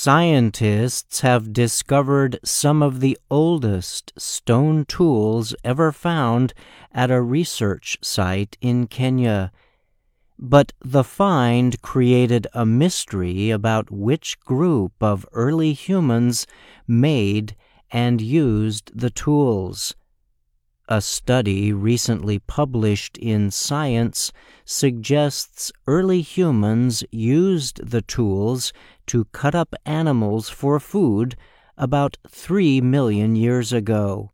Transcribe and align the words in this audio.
Scientists 0.00 1.22
have 1.22 1.52
discovered 1.52 2.38
some 2.44 2.84
of 2.84 3.00
the 3.00 3.18
oldest 3.28 4.12
stone 4.16 4.84
tools 4.84 5.56
ever 5.64 5.90
found 5.90 6.54
at 6.92 7.10
a 7.10 7.20
research 7.20 7.98
site 8.00 8.56
in 8.60 8.86
Kenya. 8.86 9.50
But 10.38 10.72
the 10.84 11.02
find 11.02 11.82
created 11.82 12.46
a 12.52 12.64
mystery 12.64 13.50
about 13.50 13.90
which 13.90 14.38
group 14.38 14.92
of 15.00 15.26
early 15.32 15.72
humans 15.72 16.46
made 16.86 17.56
and 17.90 18.20
used 18.20 18.96
the 18.96 19.10
tools. 19.10 19.96
A 20.88 21.02
study 21.02 21.72
recently 21.72 22.38
published 22.38 23.18
in 23.18 23.50
Science 23.50 24.32
suggests 24.64 25.72
early 25.88 26.22
humans 26.22 27.02
used 27.10 27.90
the 27.90 28.00
tools 28.00 28.72
to 29.08 29.26
cut 29.26 29.54
up 29.54 29.74
animals 29.84 30.48
for 30.48 30.80
food 30.80 31.36
about 31.76 32.16
3 32.28 32.80
million 32.80 33.36
years 33.36 33.72
ago. 33.72 34.32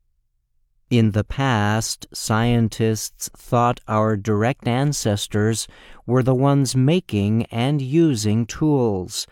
In 0.91 1.11
the 1.11 1.25
past, 1.25 2.07
scientists 2.13 3.29
thought 3.37 3.81
our 3.89 4.17
direct 4.17 4.69
ancestors 4.69 5.67
were 6.07 6.23
the 6.23 6.35
ones 6.35 6.77
making 6.77 7.47
and 7.47 7.81
using 7.81 8.47
tools. 8.47 9.27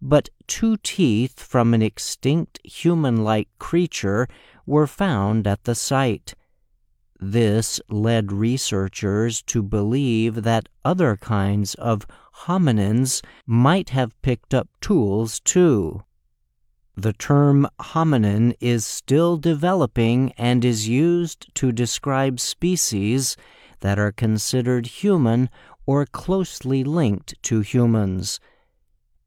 But 0.00 0.28
two 0.46 0.76
teeth 0.78 1.40
from 1.40 1.74
an 1.74 1.82
extinct 1.82 2.58
human 2.64 3.22
like 3.22 3.48
creature 3.58 4.28
were 4.66 4.86
found 4.86 5.46
at 5.46 5.64
the 5.64 5.74
site. 5.74 6.34
This 7.20 7.80
led 7.88 8.32
researchers 8.32 9.42
to 9.42 9.62
believe 9.62 10.42
that 10.42 10.68
other 10.84 11.16
kinds 11.16 11.74
of 11.74 12.06
hominins 12.46 13.22
might 13.46 13.90
have 13.90 14.20
picked 14.22 14.54
up 14.54 14.68
tools 14.80 15.40
too. 15.40 16.02
The 16.96 17.12
term 17.12 17.68
hominin 17.78 18.54
is 18.60 18.84
still 18.84 19.36
developing 19.36 20.32
and 20.36 20.64
is 20.64 20.88
used 20.88 21.54
to 21.54 21.70
describe 21.70 22.40
species 22.40 23.36
that 23.80 23.98
are 23.98 24.10
considered 24.10 24.86
human 24.86 25.48
or 25.86 26.06
closely 26.06 26.82
linked 26.82 27.40
to 27.44 27.60
humans. 27.60 28.40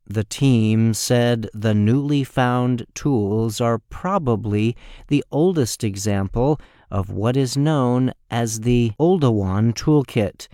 The 0.05 0.25
team 0.25 0.93
said 0.93 1.49
the 1.53 1.73
newly 1.73 2.25
found 2.25 2.85
tools 2.93 3.61
are 3.61 3.79
probably 3.79 4.75
the 5.07 5.23
oldest 5.31 5.83
example 5.83 6.59
of 6.89 7.09
what 7.09 7.37
is 7.37 7.55
known 7.55 8.11
as 8.29 8.61
the 8.61 8.91
Oldowan 8.99 9.73
Toolkit. 9.73 10.49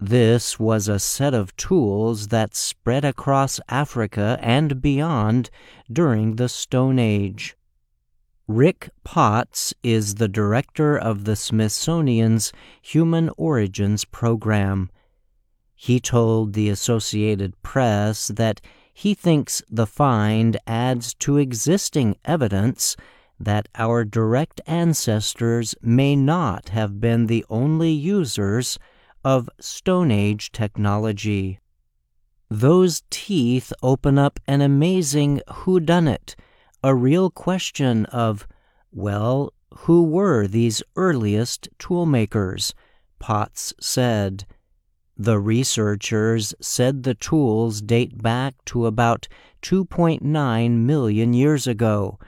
This 0.00 0.60
was 0.60 0.86
a 0.86 1.00
set 1.00 1.34
of 1.34 1.56
tools 1.56 2.28
that 2.28 2.54
spread 2.54 3.04
across 3.04 3.58
Africa 3.68 4.38
and 4.40 4.80
beyond 4.80 5.50
during 5.92 6.36
the 6.36 6.48
Stone 6.48 7.00
Age. 7.00 7.56
Rick 8.46 8.90
Potts 9.02 9.74
is 9.82 10.14
the 10.14 10.28
director 10.28 10.96
of 10.96 11.24
the 11.24 11.34
Smithsonian's 11.34 12.52
Human 12.80 13.28
Origins 13.36 14.04
Program. 14.04 14.88
He 15.74 15.98
told 15.98 16.52
the 16.52 16.68
Associated 16.68 17.60
Press 17.62 18.28
that 18.28 18.60
he 18.94 19.14
thinks 19.14 19.62
the 19.68 19.86
find 19.86 20.56
adds 20.66 21.12
to 21.14 21.38
existing 21.38 22.16
evidence 22.24 22.96
that 23.38 23.68
our 23.74 24.04
direct 24.04 24.60
ancestors 24.66 25.74
may 25.82 26.14
not 26.14 26.68
have 26.68 27.00
been 27.00 27.26
the 27.26 27.44
only 27.50 27.90
users 27.90 28.78
of 29.24 29.48
Stone 29.60 30.10
Age 30.10 30.52
technology. 30.52 31.60
Those 32.50 33.02
teeth 33.10 33.72
open 33.82 34.18
up 34.18 34.40
an 34.46 34.60
amazing 34.60 35.42
whodunit, 35.48 36.34
a 36.82 36.94
real 36.94 37.30
question 37.30 38.06
of, 38.06 38.46
well, 38.90 39.52
who 39.70 40.02
were 40.02 40.46
these 40.46 40.82
earliest 40.96 41.68
toolmakers? 41.78 42.72
Potts 43.18 43.74
said. 43.80 44.46
The 45.16 45.38
researchers 45.38 46.54
said 46.60 47.02
the 47.02 47.14
tools 47.14 47.82
date 47.82 48.22
back 48.22 48.54
to 48.66 48.86
about 48.86 49.28
2.9 49.62 50.70
million 50.70 51.34
years 51.34 51.66
ago 51.66 52.18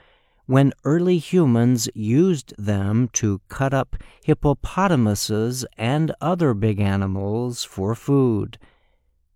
when 0.51 0.73
early 0.83 1.17
humans 1.17 1.87
used 1.95 2.53
them 2.57 3.07
to 3.13 3.39
cut 3.47 3.73
up 3.73 3.95
hippopotamuses 4.21 5.65
and 5.77 6.13
other 6.19 6.53
big 6.53 6.77
animals 6.77 7.63
for 7.63 7.95
food. 7.95 8.57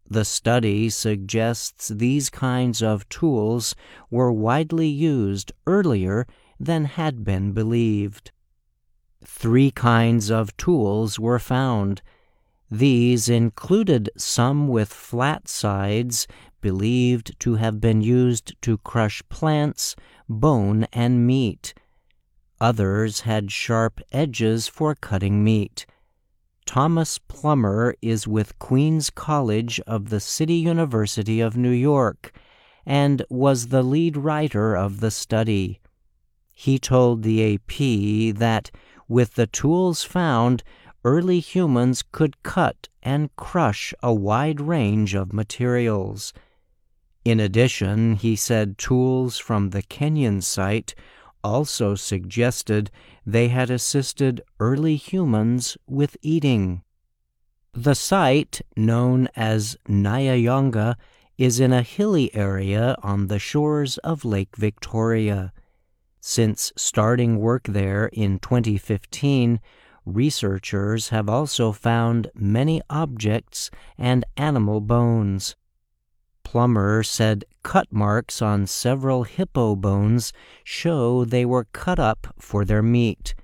The 0.10 0.26
study 0.26 0.90
suggests 0.90 1.88
these 1.88 2.30
kinds 2.30 2.84
of 2.84 3.08
tools 3.08 3.76
were 4.12 4.30
widely 4.30 4.90
used 4.90 5.54
earlier 5.66 6.28
than 6.60 6.84
had 6.84 7.24
been 7.24 7.54
believed. 7.54 8.34
Three 9.24 9.72
kinds 9.72 10.30
of 10.30 10.58
tools 10.58 11.18
were 11.18 11.40
found. 11.40 12.02
These 12.70 13.30
included 13.30 14.10
some 14.18 14.68
with 14.68 14.92
flat 14.92 15.48
sides 15.48 16.28
believed 16.66 17.40
to 17.40 17.54
have 17.54 17.80
been 17.80 18.02
used 18.02 18.60
to 18.60 18.80
crush 18.80 19.22
plants, 19.30 19.96
bone, 20.28 20.88
and 20.92 21.28
meat. 21.28 21.76
Others 22.60 23.20
had 23.20 23.52
sharp 23.52 24.02
edges 24.12 24.68
for 24.68 24.96
cutting 24.96 25.44
meat. 25.44 25.86
Thomas 26.66 27.20
Plummer 27.20 27.94
is 28.02 28.28
with 28.28 28.58
Queens 28.58 29.12
College 29.12 29.80
of 29.86 30.10
the 30.10 30.20
City 30.20 30.56
University 30.56 31.40
of 31.40 31.56
New 31.56 31.70
York 31.70 32.32
and 32.84 33.22
was 33.30 33.68
the 33.68 33.84
lead 33.84 34.18
writer 34.18 34.76
of 34.76 35.02
the 35.02 35.12
study. 35.12 35.80
He 36.52 36.80
told 36.80 37.22
the 37.22 37.54
AP 37.54 38.38
that 38.40 38.72
with 39.08 39.36
the 39.36 39.46
tools 39.46 40.02
found, 40.02 40.64
early 41.04 41.40
humans 41.40 42.04
could 42.12 42.42
cut 42.42 42.90
and 43.04 43.30
crush 43.36 43.94
a 44.02 44.12
wide 44.12 44.60
range 44.60 45.14
of 45.14 45.32
materials. 45.32 46.34
In 47.26 47.40
addition, 47.40 48.18
he 48.18 48.36
said 48.36 48.78
tools 48.78 49.40
from 49.40 49.72
the 49.72 49.82
Kenyan 49.82 50.44
site 50.44 50.94
also 51.44 51.96
suggested 51.96 52.92
they 53.26 53.48
had 53.48 53.72
assisted 53.72 54.44
early 54.60 54.96
humans 54.96 55.76
with 55.88 56.18
eating. 56.22 56.84
The 57.74 57.96
site, 57.96 58.62
known 58.78 59.28
as 59.36 59.76
Nyayanga, 59.90 60.96
is 61.38 61.60
in 61.60 61.74
a 61.74 61.82
hilly 61.82 62.34
area 62.36 62.96
on 63.02 63.26
the 63.26 63.40
shores 63.40 63.98
of 64.00 64.24
Lake 64.24 64.56
Victoria. 64.56 65.52
Since 66.22 66.74
starting 66.78 67.40
work 67.40 67.64
there 67.64 68.06
in 68.14 68.38
2015, 68.38 69.60
researchers 70.06 71.10
have 71.10 71.28
also 71.28 71.72
found 71.72 72.30
many 72.36 72.82
objects 72.88 73.72
and 73.98 74.26
animal 74.38 74.80
bones. 74.80 75.56
Plummer 76.46 77.04
said 77.04 77.44
cut 77.64 77.92
marks 77.92 78.42
on 78.42 78.68
several 78.68 79.24
hippo 79.24 79.76
bones 79.76 80.32
show 80.64 81.26
they 81.26 81.44
were 81.44 81.66
cut 81.74 82.00
up 82.00 82.28
for 82.40 82.64
their 82.64 82.82
meat. 82.82 83.36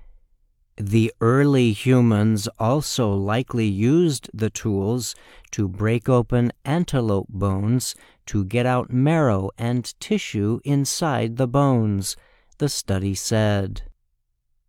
The 0.76 1.12
early 1.20 1.72
humans 1.72 2.48
also 2.58 3.12
likely 3.12 3.66
used 3.66 4.30
the 4.32 4.48
tools 4.48 5.14
to 5.50 5.68
break 5.68 6.08
open 6.08 6.52
antelope 6.64 7.28
bones 7.28 7.94
to 8.26 8.44
get 8.44 8.64
out 8.64 8.90
marrow 8.90 9.50
and 9.58 9.92
tissue 10.00 10.60
inside 10.64 11.36
the 11.36 11.48
bones, 11.48 12.16
the 12.56 12.70
study 12.70 13.14
said. 13.14 13.82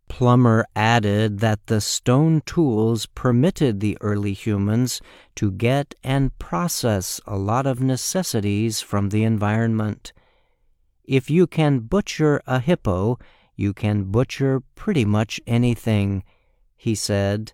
Plummer 0.08 0.64
added 0.76 1.40
that 1.40 1.66
the 1.66 1.80
stone 1.80 2.42
tools 2.46 3.06
permitted 3.06 3.80
the 3.80 3.98
early 4.00 4.32
humans 4.32 5.00
to 5.36 5.50
get 5.50 5.94
and 6.04 6.38
process 6.38 7.20
a 7.26 7.36
lot 7.36 7.66
of 7.66 7.80
necessities 7.80 8.80
from 8.80 9.08
the 9.08 9.24
environment. 9.24 10.12
If 11.04 11.30
you 11.30 11.46
can 11.46 11.80
butcher 11.80 12.40
a 12.46 12.60
hippo, 12.60 13.18
you 13.56 13.72
can 13.72 14.04
butcher 14.04 14.62
pretty 14.74 15.04
much 15.04 15.40
anything, 15.46 16.22
he 16.76 16.94
said. 16.94 17.52